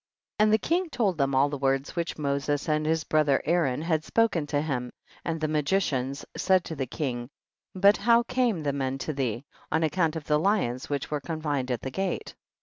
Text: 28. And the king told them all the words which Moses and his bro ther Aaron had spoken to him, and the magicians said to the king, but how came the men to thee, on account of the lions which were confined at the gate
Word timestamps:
28. 0.39 0.43
And 0.47 0.53
the 0.53 0.67
king 0.67 0.89
told 0.89 1.19
them 1.19 1.35
all 1.35 1.47
the 1.47 1.59
words 1.59 1.95
which 1.95 2.17
Moses 2.17 2.67
and 2.67 2.87
his 2.87 3.03
bro 3.03 3.23
ther 3.23 3.39
Aaron 3.45 3.83
had 3.83 4.03
spoken 4.03 4.47
to 4.47 4.59
him, 4.59 4.91
and 5.23 5.39
the 5.39 5.47
magicians 5.47 6.25
said 6.35 6.63
to 6.63 6.75
the 6.75 6.87
king, 6.87 7.29
but 7.75 7.97
how 7.97 8.23
came 8.23 8.61
the 8.63 8.73
men 8.73 8.97
to 8.97 9.13
thee, 9.13 9.45
on 9.71 9.83
account 9.83 10.15
of 10.15 10.23
the 10.25 10.39
lions 10.39 10.89
which 10.89 11.11
were 11.11 11.21
confined 11.21 11.69
at 11.69 11.83
the 11.83 11.91
gate 11.91 12.33